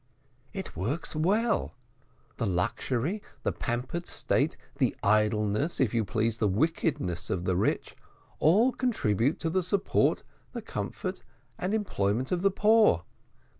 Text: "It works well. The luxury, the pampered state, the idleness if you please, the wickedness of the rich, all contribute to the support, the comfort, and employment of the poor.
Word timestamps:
"It 0.51 0.75
works 0.75 1.15
well. 1.15 1.75
The 2.37 2.47
luxury, 2.47 3.21
the 3.43 3.51
pampered 3.51 4.07
state, 4.07 4.57
the 4.79 4.95
idleness 5.03 5.79
if 5.79 5.93
you 5.93 6.03
please, 6.05 6.39
the 6.39 6.47
wickedness 6.47 7.29
of 7.29 7.43
the 7.45 7.55
rich, 7.55 7.95
all 8.39 8.71
contribute 8.71 9.37
to 9.41 9.51
the 9.51 9.61
support, 9.61 10.23
the 10.53 10.61
comfort, 10.63 11.21
and 11.59 11.71
employment 11.71 12.31
of 12.31 12.41
the 12.41 12.49
poor. 12.49 13.03